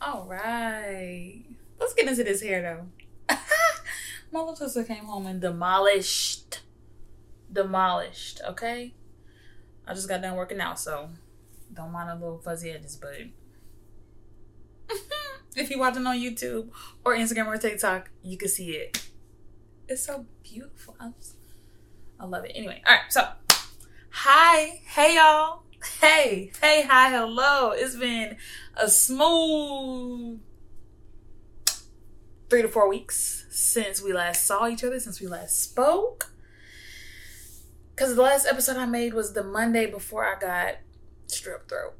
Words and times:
All 0.00 0.26
right. 0.28 1.44
Let's 1.78 1.94
get 1.94 2.08
into 2.08 2.24
this 2.24 2.42
hair 2.42 2.62
though. 2.62 3.36
My 4.32 4.40
little 4.40 4.56
sister 4.56 4.84
came 4.84 5.04
home 5.04 5.26
and 5.26 5.40
demolished. 5.40 6.60
Demolished, 7.52 8.40
okay? 8.46 8.94
I 9.86 9.94
just 9.94 10.08
got 10.08 10.20
done 10.20 10.34
working 10.34 10.60
out, 10.60 10.80
so 10.80 11.10
don't 11.72 11.92
mind 11.92 12.10
a 12.10 12.14
little 12.14 12.38
fuzzy 12.38 12.70
edges, 12.70 12.96
but 13.00 13.14
if 15.56 15.70
you're 15.70 15.78
watching 15.78 16.06
on 16.06 16.18
YouTube 16.18 16.70
or 17.04 17.16
Instagram 17.16 17.46
or 17.46 17.56
TikTok, 17.56 18.10
you 18.22 18.36
can 18.36 18.48
see 18.48 18.72
it. 18.72 19.08
It's 19.88 20.04
so 20.04 20.26
beautiful. 20.42 20.96
I, 20.98 21.10
just, 21.18 21.36
I 22.18 22.24
love 22.26 22.44
it. 22.44 22.52
Anyway, 22.54 22.82
all 22.84 22.94
right, 22.94 23.04
so 23.10 23.28
hi, 24.10 24.80
hey 24.86 25.14
y'all. 25.16 25.62
Hey, 25.84 26.50
hey, 26.60 26.86
hi, 26.88 27.10
hello. 27.10 27.70
It's 27.70 27.96
been 27.96 28.36
a 28.76 28.88
smooth 28.88 30.40
three 32.48 32.62
to 32.62 32.68
four 32.68 32.88
weeks 32.88 33.46
since 33.50 34.02
we 34.02 34.12
last 34.12 34.46
saw 34.46 34.68
each 34.68 34.84
other, 34.84 34.98
since 34.98 35.20
we 35.20 35.26
last 35.26 35.62
spoke. 35.62 36.32
Because 37.94 38.14
the 38.14 38.22
last 38.22 38.46
episode 38.46 38.76
I 38.76 38.86
made 38.86 39.14
was 39.14 39.32
the 39.32 39.42
Monday 39.42 39.86
before 39.86 40.24
I 40.24 40.38
got 40.38 40.76
strep 41.28 41.68
throat. 41.68 41.94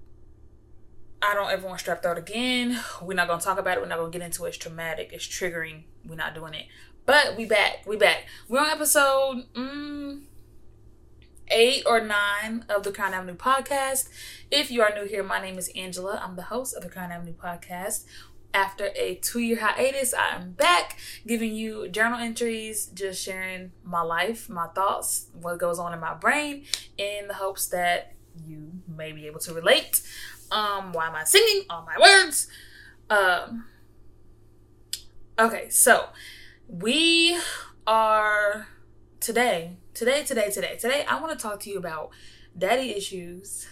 I 1.23 1.35
don't 1.35 1.51
ever 1.51 1.67
want 1.67 1.81
strep 1.81 2.03
throat 2.03 2.19
again. 2.19 2.79
We're 3.03 3.15
not 3.15 3.29
gonna 3.29 3.43
talk 3.43 3.59
about 3.59 3.79
it. 3.79 3.81
We're 3.81 3.89
not 3.89 3.99
gonna 3.99 4.11
get 4.11 4.23
into 4.23 4.45
it. 4.45 4.49
It's 4.49 4.59
traumatic. 4.59 5.11
It's 5.13 5.27
triggering. 5.27 5.85
We're 6.07 6.17
not 6.17 6.35
doing 6.35 6.55
it. 6.55 6.67
But 7.07 7.37
we 7.37 7.47
back. 7.47 7.87
We 7.87 7.97
back. 7.97 8.27
We're 8.49 8.61
on 8.61 8.71
episode 8.71 9.45
mm, 9.55 10.23
eight 11.49 11.83
or 11.87 12.01
nine 12.01 12.65
of 12.69 12.83
the 12.83 12.93
Crown 12.93 13.15
Avenue 13.15 13.37
podcast. 13.37 14.09
If 14.51 14.71
you 14.71 14.83
are 14.83 14.93
new 14.95 15.07
here, 15.07 15.23
my 15.23 15.41
name 15.41 15.59
is 15.59 15.71
Angela. 15.77 16.21
I'm 16.23 16.37
the 16.37 16.43
host 16.43 16.75
of 16.75 16.83
the 16.83 16.89
Crown 16.89 17.13
Avenue 17.13 17.35
podcast. 17.35 18.05
After 18.55 18.91
a 18.97 19.17
two 19.17 19.41
year 19.41 19.59
hiatus, 19.61 20.15
I 20.15 20.35
am 20.35 20.53
back 20.53 20.99
giving 21.27 21.55
you 21.55 21.89
journal 21.89 22.19
entries, 22.19 22.87
just 22.87 23.23
sharing 23.23 23.73
my 23.85 24.03
life, 24.03 24.49
my 24.49 24.69
thoughts, 24.69 25.27
what 25.41 25.59
goes 25.59 25.79
on 25.79 25.93
in 25.93 26.01
my 26.01 26.15
brain, 26.15 26.65
in 26.97 27.29
the 27.29 27.35
hopes 27.35 27.67
that 27.69 28.15
you 28.45 28.73
may 28.89 29.13
be 29.13 29.27
able 29.27 29.41
to 29.41 29.53
relate. 29.53 30.01
Um, 30.51 30.93
why 30.93 31.09
am 31.09 31.15
I 31.15 31.25
singing 31.25 31.65
all 31.69 31.85
my 31.85 31.99
words? 32.01 32.49
Um, 33.11 33.67
okay, 35.39 35.69
so 35.69 36.07
we 36.69 37.39
are 37.87 38.69
today, 39.21 39.77
today, 39.97 40.23
today, 40.25 40.51
today, 40.51 40.77
today. 40.79 41.07
I 41.09 41.19
want 41.19 41.37
to 41.37 41.43
talk 41.43 41.59
to 41.61 41.71
you 41.71 41.79
about 41.79 42.11
daddy 42.57 42.91
issues 42.91 43.67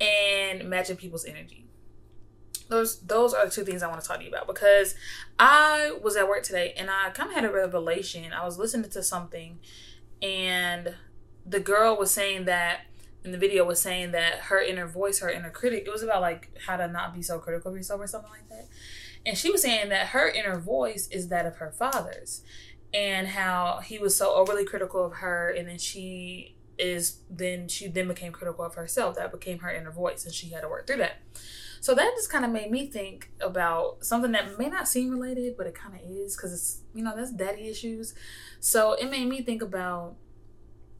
and 0.00 0.68
matching 0.68 0.96
people's 0.96 1.24
energy. 1.24 1.64
Those 2.68 2.98
those 3.00 3.32
are 3.32 3.46
the 3.46 3.50
two 3.50 3.64
things 3.64 3.82
I 3.82 3.88
want 3.88 4.02
to 4.02 4.06
talk 4.06 4.18
to 4.18 4.24
you 4.24 4.28
about 4.28 4.48
because 4.48 4.96
I 5.38 5.96
was 6.02 6.16
at 6.16 6.28
work 6.28 6.42
today 6.42 6.74
and 6.76 6.90
I 6.90 7.10
kind 7.10 7.30
of 7.30 7.36
had 7.36 7.44
a 7.44 7.52
revelation. 7.52 8.32
I 8.32 8.44
was 8.44 8.58
listening 8.58 8.90
to 8.90 9.02
something 9.02 9.60
and 10.20 10.96
the 11.46 11.60
girl 11.60 11.96
was 11.96 12.10
saying 12.10 12.44
that 12.46 12.80
in 13.24 13.30
the 13.30 13.38
video 13.38 13.64
was 13.64 13.80
saying 13.80 14.10
that 14.12 14.40
her 14.40 14.60
inner 14.60 14.88
voice, 14.88 15.20
her 15.20 15.30
inner 15.30 15.50
critic, 15.50 15.84
it 15.86 15.90
was 15.90 16.02
about 16.02 16.20
like 16.20 16.50
how 16.66 16.76
to 16.76 16.88
not 16.88 17.14
be 17.14 17.22
so 17.22 17.38
critical 17.38 17.70
of 17.70 17.76
yourself 17.76 18.00
or 18.00 18.08
something 18.08 18.30
like 18.30 18.48
that. 18.48 18.66
And 19.24 19.38
she 19.38 19.50
was 19.50 19.62
saying 19.62 19.88
that 19.90 20.08
her 20.08 20.28
inner 20.28 20.58
voice 20.58 21.08
is 21.08 21.28
that 21.28 21.46
of 21.46 21.56
her 21.56 21.70
father's 21.70 22.42
and 22.94 23.28
how 23.28 23.80
he 23.84 23.98
was 23.98 24.16
so 24.16 24.34
overly 24.34 24.64
critical 24.64 25.04
of 25.04 25.14
her 25.14 25.50
and 25.50 25.68
then 25.68 25.78
she 25.78 26.56
is 26.78 27.18
then 27.28 27.68
she 27.68 27.88
then 27.88 28.08
became 28.08 28.32
critical 28.32 28.64
of 28.64 28.74
herself. 28.74 29.16
That 29.16 29.32
became 29.32 29.58
her 29.58 29.70
inner 29.70 29.90
voice 29.90 30.24
and 30.24 30.34
she 30.34 30.50
had 30.50 30.62
to 30.62 30.68
work 30.68 30.86
through 30.86 30.98
that. 30.98 31.16
So 31.80 31.94
that 31.94 32.12
just 32.16 32.30
kind 32.30 32.44
of 32.44 32.50
made 32.50 32.70
me 32.70 32.86
think 32.86 33.30
about 33.40 34.04
something 34.04 34.32
that 34.32 34.58
may 34.58 34.68
not 34.68 34.88
seem 34.88 35.10
related, 35.10 35.56
but 35.56 35.66
it 35.66 35.74
kind 35.74 35.94
of 35.94 36.00
is 36.10 36.36
because 36.36 36.52
it's, 36.52 36.80
you 36.94 37.04
know, 37.04 37.14
that's 37.14 37.32
daddy 37.32 37.68
issues. 37.68 38.14
So 38.58 38.94
it 38.94 39.10
made 39.10 39.28
me 39.28 39.42
think 39.42 39.62
about 39.62 40.16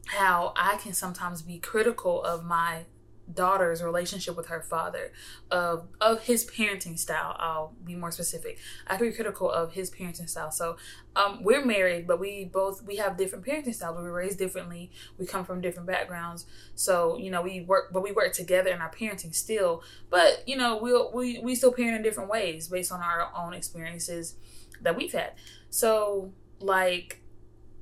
how 0.07 0.53
I 0.55 0.77
can 0.77 0.93
sometimes 0.93 1.41
be 1.41 1.59
critical 1.59 2.23
of 2.23 2.45
my 2.45 2.85
daughter's 3.33 3.83
relationship 3.83 4.35
with 4.35 4.47
her 4.47 4.61
father, 4.61 5.11
of 5.51 5.87
of 6.01 6.23
his 6.23 6.45
parenting 6.45 6.97
style. 6.97 7.35
I'll 7.39 7.73
be 7.83 7.95
more 7.95 8.11
specific. 8.11 8.59
I 8.87 8.97
can 8.97 9.09
be 9.09 9.13
critical 9.13 9.49
of 9.49 9.73
his 9.73 9.91
parenting 9.91 10.29
style. 10.29 10.51
So, 10.51 10.77
um, 11.15 11.43
we're 11.43 11.65
married, 11.65 12.07
but 12.07 12.19
we 12.19 12.45
both 12.45 12.83
we 12.83 12.97
have 12.97 13.17
different 13.17 13.45
parenting 13.45 13.73
styles. 13.73 13.97
We 13.97 14.03
were 14.03 14.13
raised 14.13 14.39
differently. 14.39 14.91
We 15.17 15.25
come 15.25 15.45
from 15.45 15.61
different 15.61 15.87
backgrounds. 15.87 16.45
So, 16.75 17.17
you 17.17 17.31
know, 17.31 17.41
we 17.41 17.61
work, 17.61 17.91
but 17.91 18.03
we 18.03 18.11
work 18.11 18.33
together 18.33 18.71
in 18.71 18.81
our 18.81 18.91
parenting 18.91 19.33
still. 19.33 19.83
But 20.09 20.43
you 20.47 20.57
know, 20.57 20.77
we 20.77 20.91
we'll, 20.91 21.11
we 21.13 21.39
we 21.39 21.55
still 21.55 21.71
parent 21.71 21.95
in 21.95 22.03
different 22.03 22.29
ways 22.29 22.67
based 22.67 22.91
on 22.91 23.01
our 23.01 23.31
own 23.35 23.53
experiences 23.53 24.35
that 24.81 24.95
we've 24.95 25.13
had. 25.13 25.33
So, 25.69 26.31
like 26.59 27.21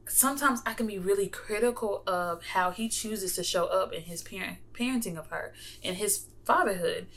sometimes 0.08 0.62
I 0.66 0.74
can 0.74 0.88
be 0.88 0.98
really 0.98 1.28
critical 1.28 2.04
of 2.08 2.44
how 2.44 2.72
he 2.72 2.90
chooses 2.90 3.36
to 3.36 3.44
show 3.44 3.66
up 3.66 3.94
in 3.94 4.04
his 4.04 4.22
parent 4.22 4.58
parenting 4.74 5.18
of 5.18 5.28
her 5.28 5.54
in 5.82 5.96
his 5.96 6.26
fatherhood. 6.46 7.08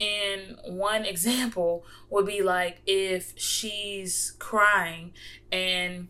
And 0.00 0.58
one 0.64 1.04
example 1.14 1.84
would 2.08 2.26
be 2.26 2.42
like 2.42 2.80
if 2.86 3.32
she's 3.36 4.34
crying 4.38 5.12
and 5.52 6.08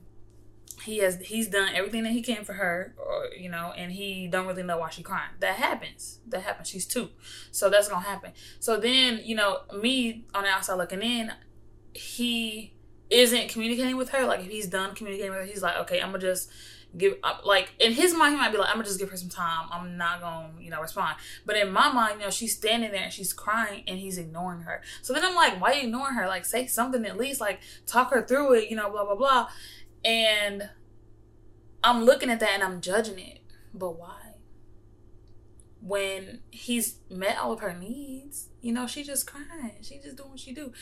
he 0.85 0.99
has 0.99 1.19
he's 1.21 1.49
done 1.49 1.75
everything 1.75 2.05
that 2.05 2.13
he 2.13 2.23
can 2.23 2.43
for 2.43 2.55
her 2.55 2.95
or 2.97 3.27
you 3.39 3.51
know 3.51 3.71
and 3.77 3.93
he 3.93 4.27
don't 4.29 4.47
really 4.47 4.63
know 4.63 4.79
why 4.79 4.89
she 4.91 5.03
crying. 5.03 5.31
That 5.41 5.57
happens. 5.57 6.21
That 6.27 6.43
happens. 6.43 6.69
She's 6.69 6.87
two. 6.87 7.11
So 7.51 7.69
that's 7.69 7.89
gonna 7.89 8.07
happen. 8.07 8.33
So 8.61 8.79
then 8.79 9.21
you 9.23 9.37
know 9.37 9.61
me 9.79 10.25
on 10.35 10.45
the 10.45 10.49
outside 10.49 10.77
looking 10.77 11.03
in 11.03 11.33
he 11.93 12.73
isn't 13.11 13.49
communicating 13.49 13.97
with 13.97 14.11
her, 14.11 14.25
like 14.25 14.41
if 14.41 14.51
he's 14.51 14.67
done 14.67 14.95
communicating 14.95 15.33
with 15.33 15.41
her, 15.41 15.47
he's 15.47 15.63
like, 15.63 15.77
okay, 15.77 16.01
I'm 16.01 16.09
gonna 16.09 16.21
just 16.21 16.51
give 16.97 17.15
up. 17.23 17.45
Like 17.45 17.75
in 17.79 17.93
his 17.93 18.15
mind, 18.15 18.35
he 18.35 18.39
might 18.39 18.53
be 18.53 18.59
like, 18.59 18.69
I'm 18.69 18.77
gonna 18.77 18.87
just 18.87 19.01
give 19.01 19.11
her 19.11 19.17
some 19.17 19.29
time. 19.29 19.69
I'm 19.71 19.97
not 19.97 20.21
gonna, 20.21 20.51
you 20.61 20.71
know, 20.71 20.81
respond. 20.81 21.17
But 21.45 21.57
in 21.57 21.73
my 21.73 21.93
mind, 21.93 22.19
you 22.19 22.25
know, 22.25 22.31
she's 22.31 22.57
standing 22.57 22.93
there 22.93 23.03
and 23.03 23.13
she's 23.13 23.33
crying 23.33 23.83
and 23.87 23.99
he's 23.99 24.17
ignoring 24.17 24.63
her. 24.63 24.83
So 25.03 25.13
then 25.13 25.25
I'm 25.25 25.35
like, 25.35 25.61
why 25.61 25.73
ignoring 25.73 26.15
her? 26.15 26.27
Like 26.27 26.45
say 26.45 26.67
something 26.67 27.05
at 27.05 27.17
least, 27.17 27.41
like 27.41 27.61
talk 27.87 28.13
her 28.13 28.23
through 28.23 28.55
it, 28.55 28.71
you 28.71 28.77
know, 28.77 28.91
blah 28.91 29.05
blah 29.05 29.17
blah. 29.17 29.49
And 30.05 30.71
I'm 31.83 32.05
looking 32.05 32.31
at 32.31 32.41
that 32.41 32.51
and 32.55 32.63
I'm 32.63 32.81
judging 32.81 33.19
it. 33.19 33.41
But 33.75 33.99
why? 33.99 34.17
When 35.83 36.41
he's 36.51 36.97
met 37.09 37.39
all 37.39 37.53
of 37.53 37.61
her 37.61 37.73
needs, 37.73 38.49
you 38.61 38.73
know, 38.73 38.87
she 38.87 39.03
just 39.03 39.27
crying. 39.27 39.77
She 39.81 39.99
just 39.99 40.17
doing 40.17 40.31
what 40.31 40.41
she 40.41 40.53
do 40.53 40.73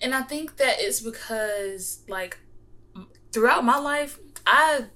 and 0.00 0.14
I 0.14 0.22
think 0.22 0.56
that 0.56 0.76
it's 0.78 1.00
because 1.00 2.02
like 2.08 2.38
throughout 3.32 3.64
my 3.64 3.78
life, 3.78 4.18
I 4.46 4.86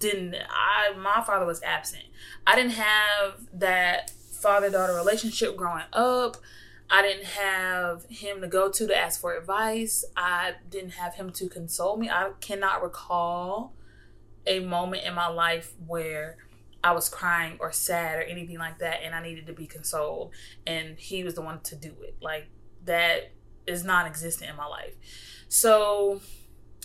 didn't. 0.00 0.34
I 0.34 0.96
my 0.96 1.22
father 1.24 1.46
was 1.46 1.62
absent. 1.62 2.04
I 2.46 2.56
didn't 2.56 2.72
have 2.72 3.46
that 3.54 4.10
father 4.10 4.70
daughter 4.70 4.94
relationship 4.94 5.56
growing 5.56 5.84
up. 5.92 6.36
I 6.88 7.02
didn't 7.02 7.24
have 7.24 8.04
him 8.04 8.40
to 8.40 8.46
go 8.46 8.70
to 8.70 8.86
to 8.86 8.96
ask 8.96 9.20
for 9.20 9.36
advice. 9.36 10.04
I 10.16 10.54
didn't 10.70 10.90
have 10.90 11.14
him 11.14 11.30
to 11.32 11.48
console 11.48 11.96
me. 11.96 12.08
I 12.08 12.30
cannot 12.40 12.82
recall 12.82 13.74
a 14.46 14.60
moment 14.60 15.02
in 15.04 15.14
my 15.14 15.26
life 15.26 15.72
where 15.84 16.36
I 16.84 16.92
was 16.92 17.08
crying 17.08 17.56
or 17.58 17.72
sad 17.72 18.18
or 18.18 18.22
anything 18.22 18.58
like 18.58 18.78
that 18.78 19.00
and 19.02 19.14
I 19.14 19.20
needed 19.20 19.48
to 19.48 19.52
be 19.52 19.66
consoled 19.66 20.32
and 20.66 20.96
he 20.96 21.24
was 21.24 21.34
the 21.34 21.42
one 21.42 21.60
to 21.62 21.74
do 21.74 21.92
it. 22.02 22.16
Like 22.20 22.46
that 22.84 23.32
is 23.66 23.84
non-existent 23.84 24.50
in 24.50 24.56
my 24.56 24.66
life. 24.66 24.94
So 25.48 26.20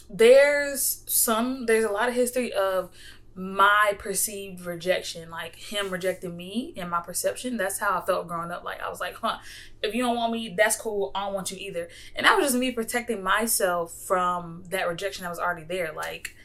there's 0.09 1.03
some 1.07 1.65
there's 1.65 1.85
a 1.85 1.91
lot 1.91 2.09
of 2.09 2.15
history 2.15 2.51
of 2.53 2.91
my 3.33 3.93
perceived 3.97 4.65
rejection, 4.65 5.29
like 5.29 5.55
him 5.55 5.89
rejecting 5.89 6.35
me 6.35 6.73
and 6.75 6.89
my 6.89 6.99
perception. 6.99 7.55
That's 7.55 7.79
how 7.79 7.97
I 7.97 8.05
felt 8.05 8.27
growing 8.27 8.51
up. 8.51 8.63
Like 8.63 8.81
I 8.81 8.89
was 8.89 8.99
like, 8.99 9.15
huh, 9.15 9.37
if 9.81 9.95
you 9.95 10.03
don't 10.03 10.17
want 10.17 10.33
me, 10.33 10.53
that's 10.57 10.75
cool. 10.75 11.11
I 11.15 11.25
don't 11.25 11.33
want 11.33 11.51
you 11.51 11.57
either. 11.57 11.87
And 12.15 12.25
that 12.25 12.35
was 12.35 12.47
just 12.47 12.57
me 12.57 12.71
protecting 12.71 13.23
myself 13.23 13.93
from 13.93 14.63
that 14.69 14.87
rejection 14.87 15.23
that 15.23 15.29
was 15.29 15.39
already 15.39 15.63
there. 15.63 15.93
Like 15.93 16.35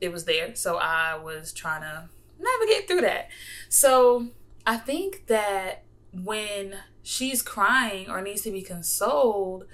it 0.00 0.12
was 0.12 0.26
there. 0.26 0.54
So 0.54 0.76
I 0.76 1.16
was 1.16 1.52
trying 1.52 1.80
to 1.80 2.08
navigate 2.38 2.86
through 2.86 3.00
that. 3.02 3.28
So 3.70 4.28
I 4.66 4.76
think 4.76 5.26
that 5.28 5.84
when 6.12 6.76
she's 7.04 7.42
crying 7.42 8.10
or 8.10 8.20
needs 8.20 8.42
to 8.42 8.50
be 8.50 8.62
consoled, 8.62 9.66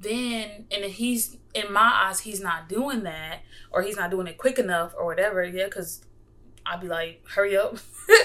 then 0.00 0.66
and 0.72 0.82
if 0.84 0.94
he's 0.94 1.36
in 1.54 1.72
my 1.72 2.06
eyes 2.06 2.20
he's 2.20 2.40
not 2.40 2.68
doing 2.68 3.02
that 3.02 3.40
or 3.70 3.82
he's 3.82 3.96
not 3.96 4.10
doing 4.10 4.26
it 4.26 4.38
quick 4.38 4.58
enough 4.58 4.92
or 4.98 5.04
whatever. 5.04 5.44
Yeah, 5.44 5.66
because 5.66 6.04
I'd 6.66 6.80
be 6.80 6.88
like, 6.88 7.22
hurry 7.28 7.56
up. 7.56 7.76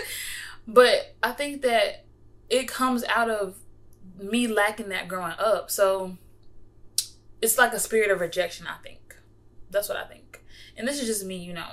but 0.68 1.16
I 1.22 1.32
think 1.32 1.62
that 1.62 2.06
it 2.50 2.68
comes 2.68 3.04
out 3.04 3.30
of 3.30 3.58
me 4.18 4.48
lacking 4.48 4.90
that 4.90 5.08
growing 5.08 5.34
up. 5.38 5.70
So 5.70 6.18
it's 7.42 7.58
like 7.58 7.74
a 7.74 7.80
spirit 7.80 8.10
of 8.10 8.22
rejection, 8.22 8.68
I 8.68 8.78
think. 8.82 9.16
That's 9.70 9.90
what 9.90 9.98
I 9.98 10.06
think. 10.06 10.44
And 10.78 10.88
this 10.88 11.02
is 11.02 11.08
just 11.08 11.26
me, 11.26 11.38
you 11.38 11.54
know, 11.54 11.68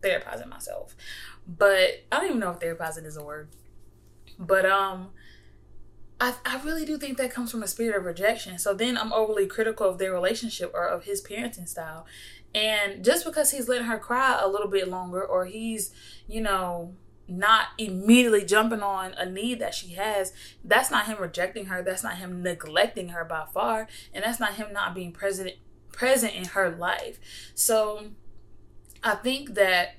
therapizing 0.00 0.48
myself. 0.48 0.94
But 1.46 2.04
I 2.12 2.18
don't 2.18 2.26
even 2.26 2.38
know 2.38 2.50
if 2.50 2.60
therapizing 2.60 3.06
is 3.06 3.16
a 3.16 3.24
word. 3.24 3.48
But 4.38 4.64
um 4.64 5.10
I, 6.22 6.34
I 6.46 6.62
really 6.62 6.84
do 6.84 6.98
think 6.98 7.18
that 7.18 7.32
comes 7.32 7.50
from 7.50 7.64
a 7.64 7.66
spirit 7.66 7.96
of 7.96 8.04
rejection. 8.04 8.56
So 8.56 8.72
then 8.74 8.96
I'm 8.96 9.12
overly 9.12 9.48
critical 9.48 9.88
of 9.88 9.98
their 9.98 10.12
relationship 10.12 10.70
or 10.72 10.86
of 10.86 11.02
his 11.02 11.20
parenting 11.20 11.66
style. 11.66 12.06
And 12.54 13.04
just 13.04 13.24
because 13.24 13.50
he's 13.50 13.68
letting 13.68 13.88
her 13.88 13.98
cry 13.98 14.38
a 14.40 14.46
little 14.46 14.68
bit 14.68 14.86
longer 14.86 15.20
or 15.20 15.46
he's, 15.46 15.90
you 16.28 16.40
know, 16.40 16.94
not 17.26 17.68
immediately 17.76 18.44
jumping 18.44 18.82
on 18.82 19.14
a 19.14 19.28
need 19.28 19.58
that 19.58 19.74
she 19.74 19.94
has, 19.94 20.32
that's 20.62 20.92
not 20.92 21.06
him 21.06 21.18
rejecting 21.18 21.66
her. 21.66 21.82
That's 21.82 22.04
not 22.04 22.18
him 22.18 22.40
neglecting 22.40 23.08
her 23.08 23.24
by 23.24 23.46
far. 23.52 23.88
And 24.14 24.22
that's 24.22 24.38
not 24.38 24.54
him 24.54 24.72
not 24.72 24.94
being 24.94 25.10
present 25.10 25.50
present 25.90 26.34
in 26.34 26.44
her 26.44 26.70
life. 26.70 27.18
So 27.54 28.10
I 29.02 29.16
think 29.16 29.54
that 29.54 29.96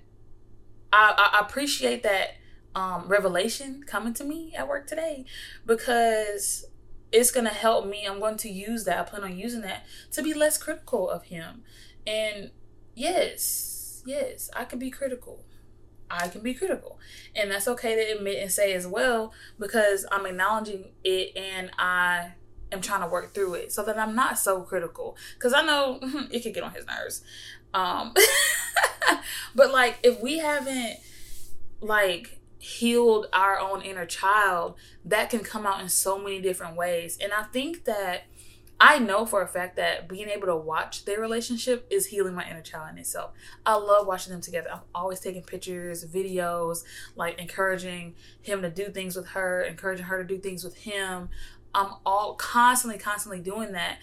I, 0.94 1.32
I 1.34 1.42
appreciate 1.42 2.02
that 2.04 2.36
um, 2.76 3.08
revelation 3.08 3.84
coming 3.86 4.14
to 4.16 4.24
me 4.24 4.54
at 4.56 4.68
work 4.68 4.88
today 4.88 5.26
because 5.66 6.66
it's 7.12 7.32
going 7.32 7.46
to 7.46 7.54
help 7.54 7.86
me. 7.86 8.06
I'm 8.06 8.20
going 8.20 8.38
to 8.38 8.50
use 8.50 8.86
that. 8.86 9.00
I 9.00 9.04
plan 9.04 9.24
on 9.24 9.38
using 9.38 9.62
that 9.62 9.86
to 10.12 10.24
be 10.24 10.34
less 10.34 10.58
critical 10.58 11.10
of 11.10 11.26
him. 11.26 11.64
And 12.08 12.52
yes, 12.96 14.02
yes, 14.06 14.50
I 14.56 14.66
can 14.66 14.80
be 14.80 14.90
critical. 14.90 15.46
I 16.10 16.28
can 16.28 16.42
be 16.42 16.54
critical. 16.54 17.00
And 17.36 17.52
that's 17.52 17.68
okay 17.68 17.96
to 17.96 18.18
admit 18.18 18.42
and 18.42 18.52
say 18.52 18.74
as 18.74 18.88
well 18.88 19.32
because 19.60 20.06
I'm 20.12 20.26
acknowledging 20.26 20.86
it 21.04 21.36
and 21.38 21.72
I 21.78 22.34
am 22.72 22.82
trying 22.82 23.02
to 23.02 23.08
work 23.08 23.34
through 23.34 23.56
it 23.56 23.72
so 23.72 23.84
that 23.84 23.98
I'm 23.98 24.16
not 24.16 24.38
so 24.40 24.62
critical. 24.62 25.16
Because 25.36 25.54
I 25.54 25.64
know 25.64 26.00
it 26.32 26.42
could 26.42 26.54
get 26.54 26.64
on 26.64 26.74
his 26.74 26.86
nerves. 26.86 27.24
Um, 27.74 28.14
but 29.56 29.72
like, 29.72 30.00
if 30.04 30.20
we 30.20 30.40
haven't 30.40 30.98
like 31.80 32.40
healed 32.64 33.28
our 33.34 33.60
own 33.60 33.82
inner 33.82 34.06
child, 34.06 34.76
that 35.04 35.30
can 35.30 35.42
come 35.42 35.66
out 35.66 35.82
in 35.82 35.90
so 35.90 36.18
many 36.18 36.40
different 36.40 36.78
ways. 36.78 37.18
And 37.22 37.34
I 37.34 37.44
think 37.44 37.84
that 37.84 38.24
I 38.80 39.00
know 39.00 39.26
for 39.26 39.42
a 39.42 39.48
fact 39.48 39.76
that 39.76 40.08
being 40.08 40.30
able 40.30 40.48
to 40.48 40.56
watch 40.56 41.04
their 41.04 41.20
relationship 41.20 41.86
is 41.90 42.06
healing 42.06 42.36
my 42.36 42.50
inner 42.50 42.62
child 42.62 42.92
in 42.94 42.98
itself. 42.98 43.32
I 43.66 43.76
love 43.76 44.08
watching 44.08 44.32
them 44.32 44.40
together. 44.40 44.70
I'm 44.72 44.80
always 44.96 45.20
taking 45.20 45.44
pictures, 45.44 46.06
videos, 46.06 46.86
like 47.18 47.38
encouraging 47.38 48.16
him 48.42 48.62
to 48.62 48.70
do 48.70 48.86
things 48.86 49.18
with 49.18 49.28
her, 49.30 49.62
encouraging 49.64 50.06
her 50.06 50.24
to 50.24 50.28
do 50.28 50.40
things 50.40 50.64
with 50.64 50.78
him. 50.78 51.30
I'm 51.76 51.96
all 52.06 52.36
constantly, 52.36 52.98
constantly 52.98 53.42
doing 53.42 53.74
that. 53.74 54.00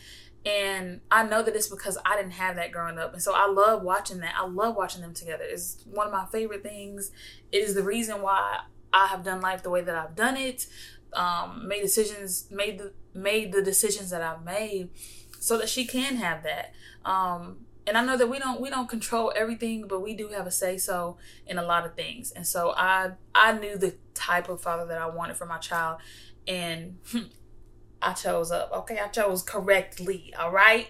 And 0.46 1.00
I 1.10 1.25
know 1.25 1.42
that 1.42 1.54
it's 1.54 1.69
because 1.69 1.98
I 2.04 2.16
didn't 2.16 2.32
have 2.32 2.56
that 2.56 2.72
growing 2.72 2.98
up. 2.98 3.12
And 3.12 3.22
so 3.22 3.34
I 3.34 3.46
love 3.46 3.82
watching 3.82 4.20
that. 4.20 4.34
I 4.37 4.46
love 4.46 4.75
watching 4.75 5.02
them 5.02 5.12
together. 5.12 5.44
It's 5.44 5.84
one 5.84 6.06
of 6.06 6.12
my 6.12 6.25
favorite 6.26 6.62
things. 6.62 7.12
It 7.52 7.58
is 7.58 7.75
the 7.75 7.82
reason 7.82 8.22
why 8.22 8.60
I 8.92 9.08
have 9.08 9.22
done 9.22 9.40
life 9.40 9.62
the 9.62 9.70
way 9.70 9.82
that 9.82 9.94
I've 9.94 10.16
done 10.16 10.37
it. 10.37 10.66
Um, 11.12 11.66
made 11.69 11.82
decisions, 11.82 12.46
made 12.50 12.78
the 12.78 12.92
made 13.12 13.52
the 13.52 13.62
decisions 13.62 14.10
that 14.10 14.22
I've 14.22 14.44
made 14.44 14.90
so 15.40 15.58
that 15.58 15.69
she 15.69 15.84
can 15.84 16.16
have 16.16 16.44
that. 16.44 16.72
Um, 17.04 17.66
and 17.87 17.98
I 17.98 18.04
know 18.04 18.16
that 18.16 18.28
we 18.28 18.38
don't 18.38 18.60
we 18.60 18.70
don't 18.70 18.88
control 18.88 19.32
everything, 19.34 19.87
but 19.88 20.00
we 20.00 20.14
do 20.14 20.28
have 20.28 20.46
a 20.46 20.50
say 20.50 20.78
so 20.78 21.16
in 21.46 21.58
a 21.58 21.62
lot 21.62 21.84
of 21.84 21.94
things. 21.94 22.31
And 22.31 22.46
so 22.46 22.72
I 22.76 23.12
I 23.34 23.52
knew 23.52 23.76
the 23.76 23.96
type 24.14 24.48
of 24.48 24.62
father 24.62 24.87
that 24.87 24.98
I 24.98 25.06
wanted 25.08 25.37
for 25.37 25.46
my 25.46 25.58
child, 25.58 25.98
and 26.46 26.98
I 28.02 28.12
chose 28.12 28.50
up. 28.50 28.70
Okay, 28.73 28.99
I 28.99 29.08
chose 29.08 29.43
correctly. 29.43 30.32
All 30.38 30.50
right, 30.50 30.88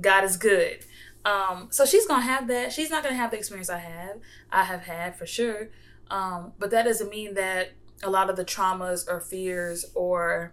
God 0.00 0.24
is 0.24 0.36
good. 0.36 0.84
Um, 1.24 1.68
so 1.70 1.84
she's 1.84 2.06
gonna 2.06 2.22
have 2.22 2.48
that. 2.48 2.72
She's 2.72 2.90
not 2.90 3.02
gonna 3.02 3.16
have 3.16 3.30
the 3.30 3.38
experience 3.38 3.70
I 3.70 3.78
have. 3.78 4.18
I 4.50 4.64
have 4.64 4.82
had 4.82 5.16
for 5.16 5.26
sure. 5.26 5.70
Um, 6.10 6.52
but 6.58 6.70
that 6.70 6.84
doesn't 6.84 7.10
mean 7.10 7.34
that 7.34 7.72
a 8.02 8.10
lot 8.10 8.28
of 8.28 8.36
the 8.36 8.44
traumas 8.44 9.08
or 9.08 9.20
fears 9.20 9.86
or 9.94 10.52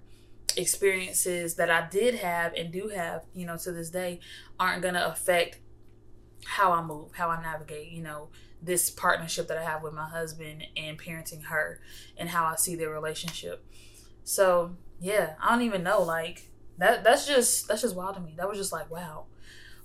experiences 0.55 1.55
that 1.55 1.69
I 1.69 1.87
did 1.89 2.15
have 2.15 2.53
and 2.53 2.71
do 2.71 2.89
have, 2.89 3.23
you 3.33 3.45
know, 3.45 3.57
to 3.57 3.71
this 3.71 3.89
day, 3.89 4.19
aren't 4.59 4.83
gonna 4.83 5.05
affect 5.05 5.59
how 6.45 6.71
I 6.71 6.83
move, 6.83 7.15
how 7.15 7.29
I 7.29 7.41
navigate, 7.41 7.91
you 7.91 8.01
know, 8.01 8.29
this 8.61 8.89
partnership 8.89 9.47
that 9.47 9.57
I 9.57 9.63
have 9.63 9.83
with 9.83 9.93
my 9.93 10.07
husband 10.07 10.65
and 10.75 10.99
parenting 10.99 11.45
her 11.45 11.79
and 12.17 12.29
how 12.29 12.45
I 12.45 12.55
see 12.55 12.75
their 12.75 12.89
relationship. 12.89 13.65
So 14.23 14.75
yeah, 14.99 15.35
I 15.41 15.51
don't 15.51 15.63
even 15.63 15.83
know. 15.83 16.01
Like 16.01 16.49
that 16.77 17.03
that's 17.03 17.25
just 17.25 17.67
that's 17.67 17.81
just 17.81 17.95
wild 17.95 18.15
to 18.15 18.21
me. 18.21 18.33
That 18.37 18.47
was 18.47 18.57
just 18.57 18.71
like 18.71 18.89
wow. 18.91 19.25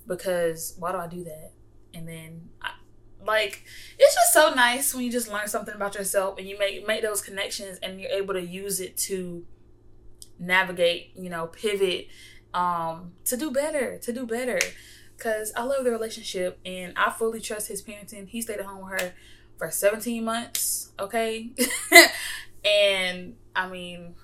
Because 0.07 0.75
why 0.79 0.93
do 0.93 0.99
I 0.99 1.07
do 1.07 1.25
that? 1.25 1.53
And 1.95 2.09
then 2.09 2.49
I, 2.61 2.71
like 3.25 3.65
it's 3.99 4.15
just 4.15 4.33
so 4.33 4.55
nice 4.55 4.95
when 4.95 5.05
you 5.05 5.11
just 5.11 5.31
learn 5.31 5.49
something 5.49 5.75
about 5.75 5.95
yourself 5.95 6.39
and 6.39 6.47
you 6.47 6.59
make 6.59 6.87
make 6.87 7.03
those 7.03 7.23
connections 7.23 7.79
and 7.83 8.01
you're 8.01 8.11
able 8.11 8.35
to 8.35 8.43
use 8.45 8.81
it 8.81 8.97
to 8.99 9.45
navigate, 10.39 11.13
you 11.17 11.31
know, 11.31 11.47
pivot 11.47 12.09
um 12.53 13.13
to 13.25 13.37
do 13.37 13.51
better, 13.51 13.99
to 13.99 14.13
do 14.13 14.27
better. 14.27 14.59
Cause 15.17 15.53
I 15.57 15.63
love 15.63 15.85
the 15.85 15.93
relationship 15.93 16.59
and 16.67 16.93
I 16.97 17.11
fully 17.11 17.41
trust 17.41 17.69
his 17.69 17.83
parenting. 17.83 18.29
He 18.29 18.43
stayed 18.43 18.59
at 18.59 18.67
home 18.67 18.85
with 18.85 19.01
her 19.01 19.15
for 19.57 19.71
17 19.71 20.25
months, 20.25 20.91
okay? 20.99 21.51
and 22.65 23.37
I 23.55 23.69
mean, 23.69 24.17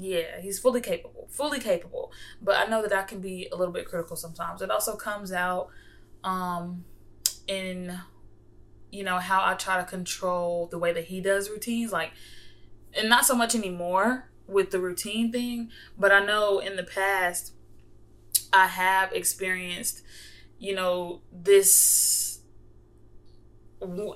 yeah, 0.00 0.40
he's 0.40 0.58
fully 0.58 0.80
capable, 0.80 1.28
fully 1.30 1.60
capable. 1.60 2.10
But 2.40 2.56
I 2.56 2.64
know 2.64 2.80
that 2.80 2.92
I 2.92 3.02
can 3.02 3.20
be 3.20 3.48
a 3.52 3.56
little 3.56 3.72
bit 3.72 3.86
critical 3.86 4.16
sometimes. 4.16 4.62
It 4.62 4.70
also 4.70 4.96
comes 4.96 5.30
out 5.30 5.68
um, 6.24 6.84
in, 7.46 8.00
you 8.90 9.04
know, 9.04 9.18
how 9.18 9.44
I 9.44 9.54
try 9.54 9.76
to 9.76 9.84
control 9.84 10.68
the 10.68 10.78
way 10.78 10.94
that 10.94 11.04
he 11.04 11.20
does 11.20 11.50
routines. 11.50 11.92
Like, 11.92 12.12
and 12.94 13.10
not 13.10 13.26
so 13.26 13.34
much 13.34 13.54
anymore 13.54 14.30
with 14.46 14.70
the 14.70 14.80
routine 14.80 15.30
thing, 15.30 15.70
but 15.98 16.10
I 16.10 16.24
know 16.24 16.60
in 16.60 16.76
the 16.76 16.82
past 16.82 17.52
I 18.54 18.68
have 18.68 19.12
experienced, 19.12 20.02
you 20.58 20.74
know, 20.74 21.20
this 21.30 22.40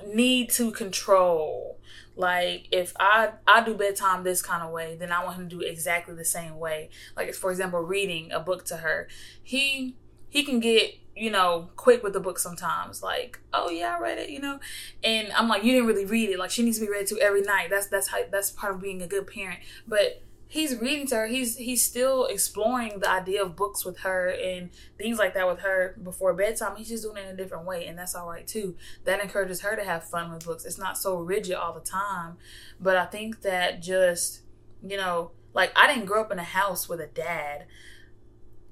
need 0.06 0.50
to 0.52 0.70
control 0.70 1.78
like 2.16 2.68
if 2.70 2.92
I 2.98 3.32
I 3.46 3.64
do 3.64 3.74
bedtime 3.74 4.22
this 4.24 4.42
kind 4.42 4.62
of 4.62 4.70
way, 4.70 4.96
then 4.98 5.10
I 5.10 5.24
want 5.24 5.36
him 5.36 5.48
to 5.48 5.56
do 5.56 5.62
exactly 5.62 6.14
the 6.14 6.24
same 6.24 6.58
way. 6.58 6.90
Like 7.16 7.34
for 7.34 7.50
example, 7.50 7.80
reading 7.80 8.30
a 8.32 8.40
book 8.40 8.64
to 8.66 8.78
her. 8.78 9.08
He 9.42 9.96
he 10.28 10.44
can 10.44 10.60
get 10.60 10.94
you 11.16 11.30
know 11.30 11.70
quick 11.76 12.02
with 12.02 12.12
the 12.12 12.20
book 12.20 12.38
sometimes. 12.38 13.02
Like 13.02 13.40
oh 13.52 13.68
yeah 13.70 13.96
i 13.96 14.00
read 14.00 14.18
it 14.18 14.30
you 14.30 14.40
know? 14.40 14.60
And 15.02 15.32
i'm 15.32 15.48
like 15.48 15.64
you 15.64 15.72
didn't 15.72 15.88
really 15.88 16.06
read 16.06 16.30
it. 16.30 16.38
Like 16.38 16.50
she 16.50 16.62
needs 16.62 16.78
to 16.78 16.86
be 16.86 16.90
read 16.90 17.06
to 17.08 17.18
every 17.18 17.42
night. 17.42 17.68
That's 17.70 17.88
that's 17.88 18.08
how 18.08 18.18
that's 18.30 18.50
part 18.50 18.74
of 18.74 18.80
being 18.80 19.02
a 19.02 19.08
good 19.08 19.26
parent. 19.26 19.60
But 19.86 20.22
he's 20.48 20.76
reading 20.76 21.06
to 21.08 21.16
her. 21.16 21.26
He's 21.26 21.56
he's 21.56 21.84
still 21.84 22.26
exploring 22.26 23.00
the 23.00 23.10
idea 23.10 23.42
of 23.42 23.56
books 23.56 23.84
with 23.84 23.98
her 23.98 24.28
and 24.28 24.70
things 24.98 25.18
like 25.18 25.34
that 25.34 25.46
with 25.46 25.60
her 25.60 25.96
before 26.02 26.34
bedtime. 26.34 26.76
He's 26.76 26.88
just 26.88 27.04
doing 27.04 27.16
it 27.16 27.26
in 27.26 27.34
a 27.34 27.36
different 27.36 27.66
way, 27.66 27.86
and 27.86 27.98
that's 27.98 28.14
all 28.14 28.28
right 28.28 28.46
too. 28.46 28.76
That 29.04 29.20
encourages 29.20 29.60
her 29.62 29.76
to 29.76 29.84
have 29.84 30.04
fun 30.04 30.32
with 30.32 30.44
books. 30.44 30.64
It's 30.64 30.78
not 30.78 30.98
so 30.98 31.16
rigid 31.16 31.54
all 31.54 31.72
the 31.72 31.80
time. 31.80 32.36
But 32.80 32.96
I 32.96 33.06
think 33.06 33.42
that 33.42 33.82
just 33.82 34.42
you 34.86 34.96
know, 34.96 35.32
like 35.52 35.72
I 35.76 35.86
didn't 35.86 36.06
grow 36.06 36.20
up 36.20 36.32
in 36.32 36.38
a 36.38 36.44
house 36.44 36.88
with 36.88 37.00
a 37.00 37.06
dad, 37.06 37.66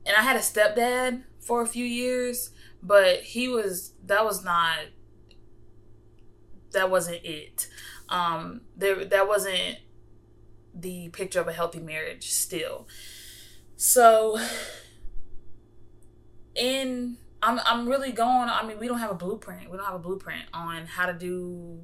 and 0.07 0.17
I 0.17 0.23
had 0.23 0.37
a 0.37 0.41
stepdad 0.41 1.23
for 1.41 1.63
a 1.63 1.67
few 1.67 1.85
years, 1.85 2.51
but 2.83 3.21
he 3.21 3.49
was 3.49 3.95
that 4.05 4.25
was 4.25 4.45
not 4.45 4.79
that 6.73 6.91
wasn't 6.91 7.25
it. 7.25 7.69
Um, 8.09 8.63
there 8.77 9.05
that 9.05 9.29
wasn't 9.29 9.79
the 10.75 11.09
picture 11.11 11.41
of 11.41 11.49
a 11.49 11.53
healthy 11.53 11.81
marriage 11.81 12.31
still. 12.31 12.87
So 13.77 14.39
in 16.55 17.17
I'm 17.43 17.61
I'm 17.65 17.89
really 17.89 18.13
going 18.13 18.49
I 18.49 18.65
mean 18.67 18.79
we 18.79 18.89
don't 18.89 18.99
have 18.99 19.11
a 19.11 19.15
blueprint. 19.15 19.71
We 19.71 19.77
don't 19.77 19.87
have 19.87 19.95
a 19.95 19.99
blueprint 19.99 20.45
on 20.53 20.87
how 20.87 21.07
to 21.07 21.13
do 21.13 21.81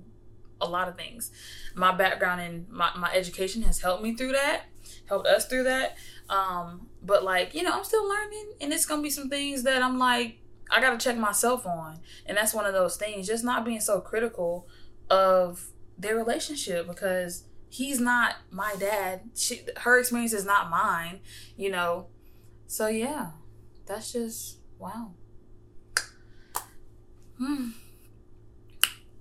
a 0.60 0.68
lot 0.68 0.88
of 0.88 0.96
things. 0.96 1.30
My 1.74 1.94
background 1.94 2.40
and 2.40 2.68
my, 2.68 2.90
my 2.96 3.12
education 3.12 3.62
has 3.62 3.80
helped 3.80 4.02
me 4.02 4.16
through 4.16 4.32
that, 4.32 4.64
helped 5.06 5.26
us 5.26 5.46
through 5.46 5.64
that. 5.64 5.96
Um, 6.28 6.88
but 7.02 7.22
like, 7.24 7.54
you 7.54 7.62
know, 7.62 7.72
I'm 7.72 7.84
still 7.84 8.08
learning 8.08 8.52
and 8.60 8.72
it's 8.72 8.86
gonna 8.86 9.02
be 9.02 9.10
some 9.10 9.28
things 9.28 9.62
that 9.62 9.82
I'm 9.82 9.98
like, 9.98 10.38
I 10.70 10.80
gotta 10.80 10.98
check 10.98 11.16
myself 11.16 11.66
on. 11.66 12.00
And 12.26 12.36
that's 12.36 12.54
one 12.54 12.66
of 12.66 12.72
those 12.72 12.96
things, 12.96 13.26
just 13.26 13.44
not 13.44 13.64
being 13.64 13.80
so 13.80 14.00
critical 14.00 14.68
of 15.10 15.68
their 15.96 16.16
relationship 16.16 16.86
because 16.86 17.44
he's 17.68 18.00
not 18.00 18.36
my 18.50 18.74
dad. 18.78 19.22
She, 19.34 19.62
her 19.78 19.98
experience 19.98 20.32
is 20.32 20.44
not 20.44 20.70
mine, 20.70 21.20
you 21.56 21.70
know. 21.70 22.06
So 22.66 22.88
yeah, 22.88 23.30
that's 23.86 24.12
just 24.12 24.58
wow. 24.78 25.12
Hmm. 27.38 27.70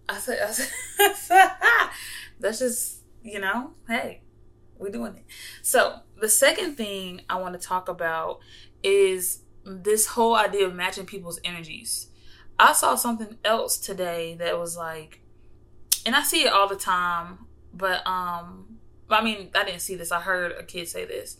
I 0.09 0.17
said, 0.17 0.39
I 0.41 0.51
said, 0.51 1.51
that's 2.39 2.59
just 2.59 3.01
you 3.23 3.39
know, 3.39 3.71
hey, 3.87 4.21
we're 4.77 4.89
doing 4.89 5.15
it. 5.15 5.25
So 5.61 5.99
the 6.19 6.29
second 6.29 6.75
thing 6.75 7.21
I 7.29 7.37
want 7.37 7.59
to 7.59 7.67
talk 7.67 7.89
about 7.89 8.39
is 8.83 9.41
this 9.65 10.07
whole 10.07 10.35
idea 10.35 10.65
of 10.65 10.73
matching 10.73 11.05
people's 11.05 11.39
energies. 11.43 12.07
I 12.59 12.73
saw 12.73 12.95
something 12.95 13.37
else 13.43 13.77
today 13.77 14.35
that 14.39 14.57
was 14.57 14.77
like, 14.77 15.21
and 16.05 16.15
I 16.15 16.23
see 16.23 16.43
it 16.43 16.53
all 16.53 16.67
the 16.67 16.75
time 16.75 17.39
but 17.77 18.05
um 18.07 18.77
I 19.09 19.23
mean, 19.23 19.51
I 19.55 19.63
didn't 19.63 19.81
see 19.81 19.95
this. 19.95 20.11
I 20.11 20.19
heard 20.19 20.51
a 20.51 20.63
kid 20.63 20.87
say 20.87 21.05
this. 21.05 21.37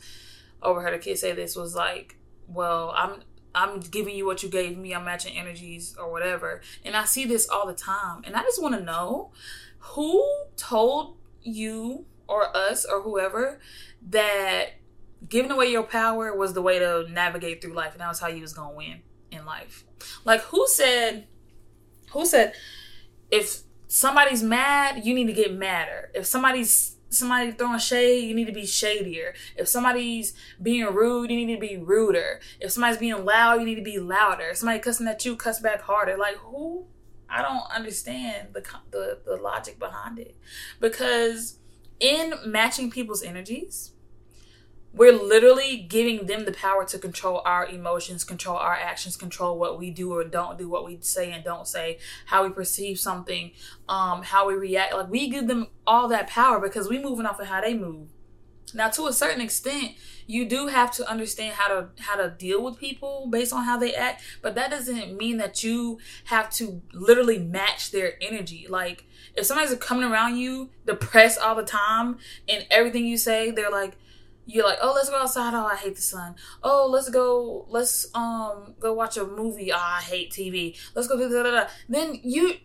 Overheard 0.62 0.94
a 0.94 1.00
kid 1.00 1.18
say 1.18 1.34
this 1.34 1.56
was 1.56 1.76
like, 1.76 2.18
"Well, 2.48 2.94
I'm 2.96 3.22
I'm 3.54 3.80
giving 3.80 4.16
you 4.16 4.26
what 4.26 4.44
you 4.44 4.50
gave 4.50 4.78
me. 4.78 4.94
I'm 4.94 5.06
matching 5.06 5.38
energies 5.38 5.96
or 5.98 6.12
whatever." 6.12 6.62
And 6.86 6.96
I 6.96 7.06
see 7.06 7.26
this 7.26 7.50
all 7.50 7.68
the 7.68 7.74
time, 7.74 8.22
and 8.26 8.36
I 8.36 8.42
just 8.44 8.62
want 8.62 8.76
to 8.76 8.84
know 8.84 9.32
who 9.80 10.26
told 10.56 11.18
you 11.42 12.06
or 12.28 12.56
us 12.56 12.86
or 12.86 13.02
whoever 13.02 13.60
that 14.10 14.72
giving 15.28 15.52
away 15.52 15.72
your 15.72 15.84
power 15.84 16.36
was 16.36 16.54
the 16.54 16.62
way 16.62 16.80
to 16.80 17.06
navigate 17.10 17.62
through 17.62 17.74
life, 17.74 17.92
and 17.92 18.02
that 18.02 18.08
was 18.08 18.20
how 18.20 18.28
you 18.28 18.42
was 18.42 18.54
gonna 18.54 18.76
win 18.76 19.02
in 19.32 19.46
life. 19.46 19.84
Like, 20.24 20.42
who 20.42 20.68
said? 20.68 21.28
Who 22.12 22.26
said 22.26 22.54
if 23.30 23.64
somebody's 23.88 24.44
mad, 24.44 25.06
you 25.06 25.14
need 25.14 25.28
to 25.28 25.34
get 25.34 25.54
madder. 25.54 26.12
If 26.14 26.26
somebody's 26.26 26.98
somebody 27.10 27.52
throwing 27.52 27.80
shade, 27.80 28.28
you 28.28 28.36
need 28.36 28.48
to 28.48 28.54
be 28.54 28.66
shadier. 28.66 29.34
If 29.56 29.68
somebody's 29.68 30.34
being 30.62 30.86
rude, 30.86 31.32
you 31.32 31.46
need 31.46 31.56
to 31.56 31.60
be 31.60 31.78
ruder. 31.78 32.40
If 32.60 32.72
somebody's 32.72 32.98
being 32.98 33.24
loud, 33.24 33.60
you 33.60 33.66
need 33.66 33.76
to 33.76 33.82
be 33.82 34.00
louder. 34.00 34.50
If 34.50 34.58
somebody 34.58 34.80
cussing 34.80 35.08
at 35.08 35.24
you, 35.26 35.36
cuss 35.36 35.60
back 35.60 35.82
harder. 35.82 36.18
Like 36.18 36.36
who? 36.38 36.86
I 37.30 37.42
don't 37.42 37.64
understand 37.74 38.50
the 38.54 38.64
the, 38.92 39.20
the 39.26 39.36
logic 39.36 39.80
behind 39.80 40.20
it 40.20 40.36
because 40.80 41.58
in 42.00 42.34
matching 42.46 42.90
people's 42.90 43.24
energies, 43.24 43.92
we're 44.98 45.14
literally 45.14 45.78
giving 45.78 46.26
them 46.26 46.46
the 46.46 46.52
power 46.52 46.84
to 46.86 46.98
control 46.98 47.42
our 47.46 47.68
emotions, 47.68 48.24
control 48.24 48.58
our 48.58 48.74
actions, 48.74 49.16
control 49.16 49.58
what 49.58 49.78
we 49.78 49.92
do 49.92 50.14
or 50.14 50.24
don't 50.24 50.58
do, 50.58 50.68
what 50.68 50.86
we 50.86 50.98
say 51.02 51.32
and 51.32 51.44
don't 51.44 51.68
say, 51.68 52.00
how 52.26 52.44
we 52.44 52.50
perceive 52.50 53.00
something, 53.00 53.52
um, 53.88 54.24
how 54.24 54.48
we 54.48 54.56
react. 54.56 54.94
Like 54.94 55.10
we 55.10 55.30
give 55.30 55.48
them 55.48 55.68
all 55.86 56.08
that 56.10 56.28
power 56.28 56.60
because 56.60 56.90
we 56.90 57.00
moving 57.00 57.26
off 57.26 57.40
of 57.40 57.48
how 57.48 57.62
they 57.62 57.74
move. 57.74 58.10
Now, 58.74 58.90
to 58.90 59.08
a 59.08 59.14
certain 59.14 59.40
extent, 59.40 59.94
you 60.26 60.48
do 60.48 60.68
have 60.68 60.92
to 60.92 61.10
understand 61.10 61.54
how 61.54 61.68
to 61.70 61.90
how 62.00 62.18
to 62.18 62.36
deal 62.38 62.62
with 62.62 62.78
people 62.78 63.28
based 63.30 63.54
on 63.54 63.64
how 63.64 63.78
they 63.78 63.96
act, 63.96 64.22
but 64.42 64.56
that 64.56 64.70
doesn't 64.70 65.16
mean 65.16 65.38
that 65.38 65.64
you 65.64 66.00
have 66.26 66.50
to 66.52 66.82
literally 66.94 67.40
match 67.40 67.92
their 67.92 68.16
energy. 68.22 68.66
Like 68.68 69.06
if 69.36 69.46
somebody's 69.46 69.74
coming 69.76 70.04
around 70.04 70.36
you 70.36 70.70
depressed 70.86 71.40
all 71.40 71.56
the 71.56 71.64
time 71.64 72.18
and 72.50 72.66
everything 72.70 73.06
you 73.06 73.16
say, 73.16 73.52
they're 73.52 73.72
like 73.72 73.98
you're 74.48 74.66
like, 74.66 74.80
oh, 74.82 74.94
let's 74.96 75.10
go 75.10 75.18
outside. 75.18 75.54
Oh, 75.54 75.66
I 75.66 75.76
hate 75.76 75.96
the 75.96 76.02
sun. 76.02 76.36
Oh, 76.64 76.88
let's 76.90 77.10
go. 77.10 77.66
Let's 77.70 78.08
um 78.16 78.76
go 78.80 78.94
watch 78.94 79.18
a 79.18 79.26
movie. 79.26 79.72
Oh, 79.72 79.78
I 79.78 80.02
hate 80.02 80.32
TV. 80.32 80.76
Let's 80.96 81.08
go 81.08 81.18
do 81.18 81.30
da 81.30 81.44
da 81.44 81.52
da. 81.52 81.68
Then 81.90 82.20
you, 82.24 82.56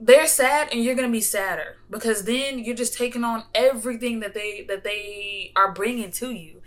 they're 0.00 0.26
sad, 0.26 0.70
and 0.72 0.82
you're 0.82 0.96
gonna 0.96 1.08
be 1.08 1.20
sadder 1.20 1.76
because 1.88 2.24
then 2.24 2.58
you're 2.58 2.76
just 2.76 2.98
taking 2.98 3.22
on 3.22 3.44
everything 3.54 4.20
that 4.20 4.34
they 4.34 4.64
that 4.68 4.82
they 4.82 5.52
are 5.54 5.72
bringing 5.72 6.10
to 6.12 6.32
you, 6.32 6.60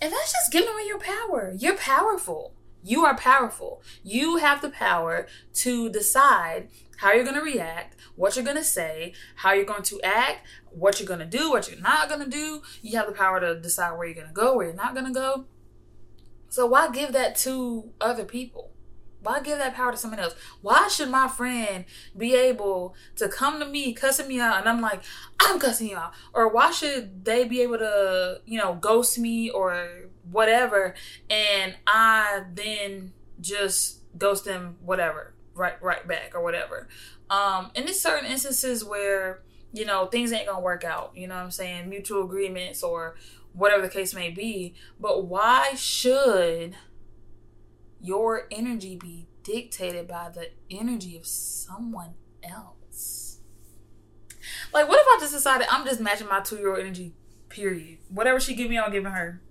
and 0.00 0.12
that's 0.12 0.32
just 0.32 0.52
giving 0.52 0.72
away 0.72 0.84
your 0.86 1.00
power. 1.00 1.52
You're 1.58 1.76
powerful. 1.76 2.54
You 2.82 3.04
are 3.04 3.16
powerful. 3.16 3.82
You 4.02 4.36
have 4.36 4.62
the 4.62 4.70
power 4.70 5.26
to 5.54 5.90
decide 5.90 6.68
how 6.98 7.12
you're 7.12 7.24
going 7.24 7.36
to 7.36 7.42
react, 7.42 7.96
what 8.14 8.36
you're 8.36 8.44
going 8.44 8.56
to 8.56 8.64
say, 8.64 9.14
how 9.36 9.52
you're 9.52 9.64
going 9.64 9.82
to 9.84 10.00
act, 10.02 10.46
what 10.70 11.00
you're 11.00 11.06
going 11.06 11.20
to 11.20 11.26
do, 11.26 11.50
what 11.50 11.70
you're 11.70 11.80
not 11.80 12.08
going 12.08 12.22
to 12.22 12.30
do. 12.30 12.62
You 12.82 12.98
have 12.98 13.06
the 13.06 13.12
power 13.12 13.40
to 13.40 13.58
decide 13.58 13.96
where 13.96 14.06
you're 14.06 14.14
going 14.14 14.28
to 14.28 14.32
go, 14.32 14.56
where 14.56 14.66
you're 14.66 14.74
not 14.74 14.94
going 14.94 15.06
to 15.06 15.12
go. 15.12 15.46
So 16.50 16.66
why 16.66 16.90
give 16.90 17.12
that 17.12 17.36
to 17.36 17.90
other 18.00 18.24
people? 18.24 18.70
Why 19.22 19.40
give 19.40 19.58
that 19.58 19.74
power 19.74 19.92
to 19.92 19.96
someone 19.96 20.20
else? 20.20 20.34
Why 20.62 20.88
should 20.88 21.10
my 21.10 21.28
friend 21.28 21.84
be 22.16 22.34
able 22.34 22.94
to 23.16 23.28
come 23.28 23.60
to 23.60 23.66
me 23.66 23.92
cussing 23.92 24.28
me 24.28 24.40
out 24.40 24.58
and 24.58 24.68
I'm 24.68 24.80
like, 24.80 25.02
I'm 25.38 25.58
cussing 25.60 25.88
you 25.88 25.96
out? 25.96 26.12
Or 26.32 26.48
why 26.48 26.70
should 26.70 27.24
they 27.24 27.44
be 27.44 27.60
able 27.60 27.78
to, 27.78 28.40
you 28.46 28.58
know, 28.58 28.74
ghost 28.74 29.18
me 29.18 29.50
or 29.50 30.09
whatever 30.30 30.94
and 31.28 31.74
I 31.86 32.42
then 32.54 33.12
just 33.40 34.00
ghost 34.18 34.44
them 34.44 34.76
whatever, 34.80 35.34
right 35.54 35.80
right 35.82 36.06
back 36.06 36.32
or 36.34 36.42
whatever. 36.42 36.88
Um 37.28 37.70
and 37.74 37.86
there's 37.86 38.00
certain 38.00 38.30
instances 38.30 38.84
where, 38.84 39.42
you 39.72 39.84
know, 39.84 40.06
things 40.06 40.32
ain't 40.32 40.46
gonna 40.46 40.60
work 40.60 40.84
out, 40.84 41.12
you 41.14 41.26
know 41.26 41.36
what 41.36 41.44
I'm 41.44 41.50
saying? 41.50 41.88
Mutual 41.88 42.24
agreements 42.24 42.82
or 42.82 43.16
whatever 43.52 43.82
the 43.82 43.88
case 43.88 44.14
may 44.14 44.30
be. 44.30 44.74
But 44.98 45.26
why 45.26 45.74
should 45.74 46.76
your 48.00 48.46
energy 48.50 48.96
be 48.96 49.26
dictated 49.42 50.06
by 50.08 50.30
the 50.32 50.50
energy 50.70 51.16
of 51.16 51.26
someone 51.26 52.14
else. 52.42 53.38
Like, 54.72 54.88
what 54.88 55.00
if 55.00 55.06
I 55.08 55.16
just 55.20 55.32
decided 55.32 55.66
I'm 55.70 55.84
just 55.84 56.00
matching 56.00 56.28
my 56.28 56.40
two 56.40 56.56
year 56.56 56.70
old 56.70 56.80
energy, 56.80 57.14
period? 57.48 57.98
Whatever 58.08 58.40
she 58.40 58.54
give 58.54 58.70
me, 58.70 58.78
I'm 58.78 58.92
giving 58.92 59.12
her. 59.12 59.42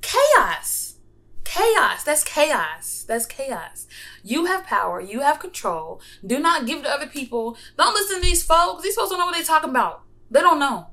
Chaos. 0.00 0.94
Chaos. 1.44 2.04
That's 2.04 2.24
chaos. 2.24 3.04
That's 3.06 3.26
chaos. 3.26 3.86
You 4.22 4.46
have 4.46 4.64
power. 4.64 5.00
You 5.00 5.20
have 5.20 5.40
control. 5.40 6.00
Do 6.24 6.38
not 6.38 6.66
give 6.66 6.82
to 6.82 6.90
other 6.90 7.06
people. 7.06 7.56
Don't 7.76 7.94
listen 7.94 8.16
to 8.16 8.22
these 8.22 8.42
folks. 8.42 8.82
These 8.82 8.94
folks 8.94 9.10
don't 9.10 9.18
know 9.18 9.26
what 9.26 9.34
they're 9.34 9.44
talking 9.44 9.70
about. 9.70 10.02
They 10.30 10.40
don't 10.40 10.60
know. 10.60 10.88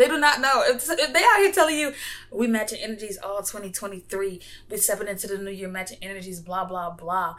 They 0.00 0.08
do 0.08 0.18
not 0.18 0.40
know. 0.40 0.62
If, 0.64 0.86
they 0.86 0.96
out 0.96 1.40
here 1.40 1.52
telling 1.52 1.78
you 1.78 1.92
we 2.32 2.46
matching 2.46 2.78
energies 2.80 3.18
all 3.22 3.40
2023, 3.40 4.40
we 4.70 4.76
stepping 4.78 5.08
into 5.08 5.26
the 5.26 5.36
new 5.36 5.50
year 5.50 5.68
matching 5.68 5.98
energies, 6.00 6.40
blah 6.40 6.64
blah 6.64 6.88
blah. 6.88 7.36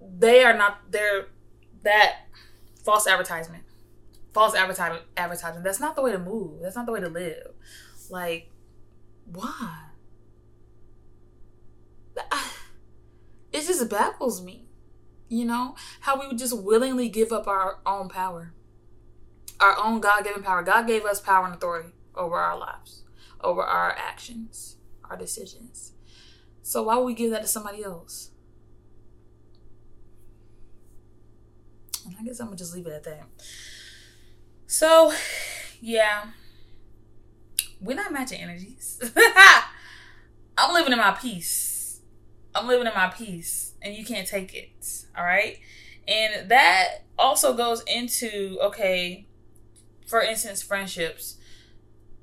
They 0.00 0.42
are 0.42 0.56
not. 0.56 0.90
They're 0.90 1.26
that 1.84 2.22
false 2.84 3.06
advertisement, 3.06 3.62
false 4.34 4.56
advertisement. 4.56 5.04
Advertising. 5.16 5.62
That's 5.62 5.78
not 5.78 5.94
the 5.94 6.02
way 6.02 6.10
to 6.10 6.18
move. 6.18 6.62
That's 6.62 6.74
not 6.74 6.86
the 6.86 6.92
way 6.92 6.98
to 6.98 7.08
live. 7.08 7.52
Like, 8.10 8.50
why? 9.32 9.84
It 13.50 13.66
just 13.66 13.88
baffles 13.88 14.42
me. 14.42 14.66
You 15.28 15.46
know 15.46 15.74
how 16.00 16.20
we 16.20 16.26
would 16.26 16.36
just 16.36 16.56
willingly 16.56 17.08
give 17.08 17.32
up 17.32 17.48
our 17.48 17.78
own 17.86 18.10
power 18.10 18.52
our 19.60 19.76
own 19.82 20.00
God 20.00 20.24
given 20.24 20.42
power. 20.42 20.62
God 20.62 20.86
gave 20.86 21.04
us 21.04 21.20
power 21.20 21.46
and 21.46 21.54
authority 21.54 21.90
over 22.14 22.36
our 22.36 22.58
lives, 22.58 23.04
over 23.40 23.62
our 23.62 23.90
actions, 23.90 24.76
our 25.08 25.16
decisions. 25.16 25.92
So 26.62 26.84
why 26.84 26.96
would 26.96 27.06
we 27.06 27.14
give 27.14 27.30
that 27.30 27.42
to 27.42 27.48
somebody 27.48 27.82
else? 27.82 28.30
And 32.04 32.14
I 32.18 32.22
guess 32.22 32.40
I'm 32.40 32.46
gonna 32.46 32.56
just 32.56 32.74
leave 32.74 32.86
it 32.86 32.92
at 32.92 33.04
that. 33.04 33.26
So, 34.66 35.12
yeah, 35.80 36.28
we're 37.80 37.96
not 37.96 38.12
matching 38.12 38.40
energies. 38.40 39.00
I'm 40.58 40.74
living 40.74 40.92
in 40.92 40.98
my 40.98 41.12
peace. 41.12 42.00
I'm 42.54 42.66
living 42.66 42.86
in 42.86 42.94
my 42.94 43.08
peace, 43.08 43.74
and 43.82 43.94
you 43.94 44.04
can't 44.04 44.26
take 44.26 44.54
it. 44.54 45.04
All 45.16 45.24
right. 45.24 45.58
And 46.06 46.48
that 46.50 47.04
also 47.18 47.54
goes 47.54 47.82
into 47.86 48.58
okay, 48.62 49.26
for 50.06 50.22
instance, 50.22 50.62
friendships, 50.62 51.36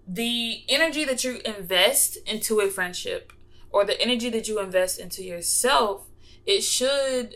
the 0.08 0.64
energy 0.68 1.06
that 1.06 1.24
you 1.24 1.40
invest 1.46 2.18
into 2.26 2.60
a 2.60 2.70
friendship 2.70 3.32
or 3.70 3.86
the 3.86 4.00
energy 4.02 4.30
that 4.30 4.48
you 4.48 4.60
invest 4.60 5.00
into 5.00 5.24
yourself, 5.24 6.08
it 6.46 6.62
should 6.62 7.36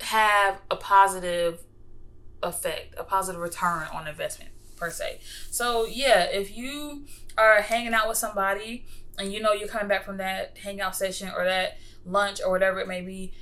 have 0.00 0.60
a 0.70 0.76
positive 0.76 1.60
effect, 2.42 2.94
a 2.98 3.04
positive 3.04 3.40
return 3.40 3.86
on 3.92 4.06
investment 4.06 4.50
per 4.76 4.90
se. 4.90 5.20
So, 5.50 5.86
yeah, 5.86 6.24
if 6.24 6.56
you 6.56 7.06
are 7.38 7.60
hanging 7.60 7.94
out 7.94 8.08
with 8.08 8.18
somebody 8.18 8.86
and 9.18 9.32
you 9.32 9.40
know 9.40 9.52
you're 9.52 9.68
coming 9.68 9.88
back 9.88 10.04
from 10.04 10.18
that 10.18 10.58
hangout 10.58 10.96
session 10.96 11.30
or 11.36 11.44
that 11.44 11.78
lunch 12.04 12.40
or 12.44 12.50
whatever 12.50 12.80
it 12.80 12.88
may 12.88 13.00
be, 13.00 13.32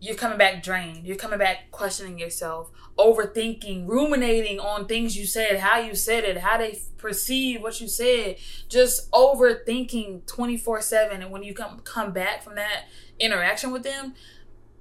you're 0.00 0.16
coming 0.16 0.38
back 0.38 0.62
drained. 0.62 1.06
You're 1.06 1.16
coming 1.16 1.38
back 1.38 1.70
questioning 1.70 2.18
yourself, 2.18 2.70
overthinking, 2.98 3.86
ruminating 3.86 4.58
on 4.58 4.86
things 4.86 5.16
you 5.16 5.26
said, 5.26 5.58
how 5.58 5.78
you 5.78 5.94
said 5.94 6.24
it, 6.24 6.38
how 6.38 6.58
they 6.58 6.80
perceive 6.96 7.62
what 7.62 7.80
you 7.80 7.88
said, 7.88 8.36
just 8.68 9.10
overthinking 9.10 10.24
24/7 10.24 11.20
and 11.20 11.30
when 11.30 11.42
you 11.42 11.54
come 11.54 11.80
come 11.80 12.12
back 12.12 12.42
from 12.42 12.54
that 12.54 12.86
interaction 13.18 13.72
with 13.72 13.82
them, 13.82 14.14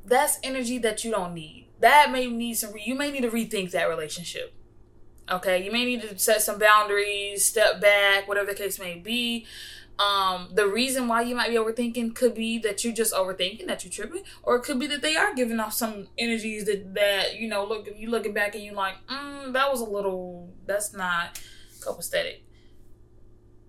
that's 0.05 0.39
energy 0.41 0.77
that 0.79 1.03
you 1.03 1.11
don't 1.11 1.33
need. 1.33 1.67
That 1.79 2.11
may 2.11 2.27
need 2.27 2.55
some 2.55 2.73
you 2.77 2.95
may 2.95 3.11
need 3.11 3.21
to 3.21 3.29
rethink 3.29 3.71
that 3.71 3.89
relationship. 3.89 4.53
Okay? 5.29 5.63
You 5.63 5.71
may 5.71 5.85
need 5.85 6.01
to 6.01 6.17
set 6.17 6.41
some 6.41 6.59
boundaries, 6.59 7.45
step 7.45 7.79
back, 7.79 8.27
whatever 8.27 8.47
the 8.47 8.57
case 8.57 8.79
may 8.79 8.95
be 8.95 9.45
um, 9.99 10.47
the 10.53 10.65
reason 10.65 11.09
why 11.09 11.21
you 11.21 11.35
might 11.35 11.49
be 11.49 11.55
overthinking 11.55 12.15
could 12.15 12.33
be 12.33 12.57
that 12.59 12.83
you're 12.85 12.93
just 12.93 13.13
overthinking, 13.13 13.67
that 13.67 13.83
you're 13.83 13.91
tripping, 13.91 14.23
or 14.43 14.55
it 14.55 14.63
could 14.63 14.79
be 14.79 14.87
that 14.87 15.01
they 15.01 15.17
are 15.17 15.33
giving 15.33 15.59
off 15.59 15.73
some 15.73 16.07
energies 16.17 16.65
that 16.65 16.93
that 16.95 17.35
you 17.35 17.49
know 17.49 17.65
look 17.65 17.87
you 17.97 18.09
looking 18.09 18.33
back 18.33 18.55
and 18.55 18.63
you 18.63 18.71
like, 18.71 18.95
mm, 19.07 19.51
that 19.51 19.69
was 19.69 19.81
a 19.81 19.85
little 19.85 20.49
that's 20.65 20.93
not 20.93 21.41
copacetic. 21.81 22.39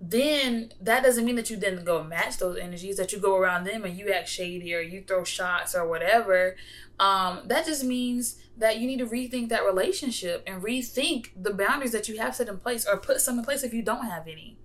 then 0.00 0.72
that 0.80 1.02
doesn't 1.02 1.24
mean 1.24 1.36
that 1.36 1.50
you 1.50 1.56
didn't 1.56 1.84
go 1.84 2.02
match 2.02 2.38
those 2.38 2.56
energies 2.56 2.96
that 2.96 3.12
you 3.12 3.18
go 3.18 3.36
around 3.36 3.64
them 3.64 3.84
and 3.84 3.98
you 3.98 4.10
act 4.12 4.28
shady 4.28 4.72
or 4.72 4.80
you 4.80 5.02
throw 5.02 5.24
shots 5.24 5.74
or 5.74 5.86
whatever 5.86 6.56
um, 7.00 7.40
that 7.46 7.64
just 7.64 7.82
means 7.82 8.36
that 8.58 8.78
you 8.78 8.86
need 8.86 8.98
to 8.98 9.06
rethink 9.06 9.48
that 9.48 9.64
relationship 9.64 10.42
and 10.46 10.62
rethink 10.62 11.30
the 11.34 11.52
boundaries 11.52 11.92
that 11.92 12.08
you 12.10 12.18
have 12.18 12.36
set 12.36 12.46
in 12.46 12.58
place 12.58 12.86
or 12.86 12.98
put 12.98 13.22
some 13.22 13.38
in 13.38 13.44
place 13.44 13.62
if 13.62 13.72
you 13.72 13.82
don't 13.82 14.04
have 14.04 14.28
any. 14.28 14.58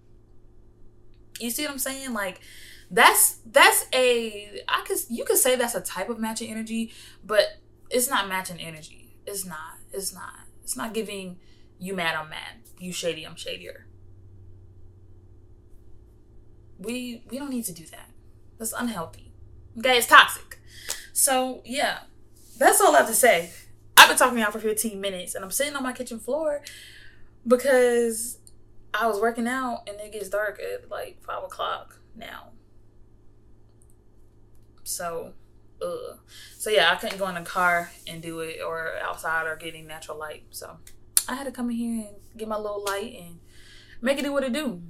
You 1.39 1.49
see 1.49 1.63
what 1.63 1.71
i'm 1.71 1.79
saying? 1.79 2.13
Like 2.13 2.41
that's 2.91 3.39
that's 3.45 3.87
a 3.93 4.61
i 4.67 4.83
could 4.85 4.97
you 5.09 5.25
could 5.25 5.37
say 5.37 5.55
that's 5.55 5.73
a 5.73 5.81
type 5.81 6.07
of 6.07 6.19
matching 6.19 6.51
energy 6.51 6.93
but 7.23 7.57
it's 7.89 8.09
not 8.09 8.27
matching 8.27 8.59
energy. 8.59 9.17
It's 9.25 9.45
not 9.45 9.79
it's 9.93 10.13
not. 10.13 10.41
It's 10.61 10.75
not 10.75 10.93
giving 10.93 11.37
you 11.79 11.95
mad 11.95 12.15
i'm 12.15 12.29
mad. 12.29 12.63
You 12.79 12.91
shady 12.91 13.25
i'm 13.25 13.37
shadier. 13.37 13.87
We 16.77 17.23
we 17.29 17.37
don't 17.37 17.49
need 17.49 17.63
to 17.65 17.73
do 17.73 17.85
that. 17.85 18.09
That's 18.57 18.73
unhealthy. 18.73 19.31
Okay, 19.77 19.97
it's 19.97 20.07
toxic. 20.07 20.59
So 21.13 21.61
yeah, 21.63 21.99
that's 22.57 22.81
all 22.81 22.95
I 22.95 22.99
have 22.99 23.07
to 23.07 23.13
say. 23.13 23.51
I've 23.97 24.09
been 24.09 24.17
talking 24.17 24.41
out 24.41 24.53
for 24.53 24.59
15 24.59 24.99
minutes 24.99 25.35
and 25.35 25.43
I'm 25.43 25.51
sitting 25.51 25.75
on 25.75 25.83
my 25.83 25.93
kitchen 25.93 26.19
floor 26.19 26.61
because 27.47 28.39
I 28.93 29.07
was 29.07 29.19
working 29.19 29.47
out 29.47 29.83
and 29.87 29.99
it 29.99 30.11
gets 30.11 30.29
dark 30.29 30.59
at 30.59 30.89
like 30.89 31.23
five 31.23 31.43
o'clock 31.43 31.99
now. 32.15 32.49
So 34.83 35.33
uh 35.81 36.17
so 36.57 36.69
yeah, 36.69 36.91
I 36.91 36.95
couldn't 36.95 37.17
go 37.17 37.27
in 37.27 37.35
the 37.35 37.41
car 37.41 37.91
and 38.07 38.21
do 38.21 38.39
it 38.41 38.59
or 38.65 38.93
outside 39.01 39.47
or 39.47 39.55
getting 39.55 39.87
natural 39.87 40.17
light. 40.17 40.43
So 40.51 40.77
I 41.27 41.35
had 41.35 41.45
to 41.45 41.51
come 41.51 41.69
in 41.69 41.75
here 41.75 42.07
and 42.07 42.17
get 42.37 42.47
my 42.47 42.57
little 42.57 42.83
light 42.83 43.15
and 43.19 43.39
make 44.01 44.19
it 44.19 44.23
do 44.23 44.33
what 44.33 44.43
it 44.43 44.53
do 44.53 44.81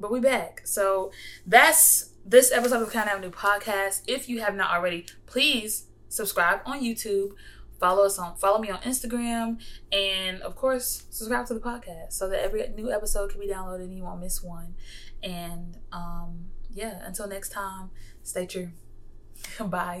but 0.00 0.10
we 0.10 0.18
back. 0.18 0.62
So 0.64 1.12
that's 1.46 2.10
this 2.24 2.50
episode 2.50 2.82
of 2.82 2.90
Crown 2.90 3.08
Avenue 3.08 3.30
podcast. 3.30 4.02
If 4.06 4.28
you 4.28 4.40
have 4.40 4.54
not 4.54 4.70
already, 4.70 5.06
please 5.26 5.86
subscribe 6.10 6.60
on 6.66 6.82
YouTube. 6.82 7.30
Follow 7.78 8.04
us 8.04 8.18
on 8.18 8.36
follow 8.36 8.58
me 8.58 8.68
on 8.68 8.78
Instagram 8.80 9.58
and 9.90 10.42
of 10.42 10.54
course 10.54 11.04
subscribe 11.08 11.46
to 11.46 11.54
the 11.54 11.60
podcast 11.60 12.12
so 12.12 12.28
that 12.28 12.44
every 12.44 12.68
new 12.76 12.92
episode 12.92 13.30
can 13.30 13.40
be 13.40 13.48
downloaded 13.48 13.84
and 13.84 13.96
you 13.96 14.02
won't 14.02 14.20
miss 14.20 14.42
one. 14.42 14.74
And 15.22 15.78
um 15.90 16.50
yeah, 16.72 17.00
until 17.06 17.26
next 17.26 17.48
time, 17.48 17.88
stay 18.22 18.46
true. 18.46 18.68
Bye. 19.60 19.98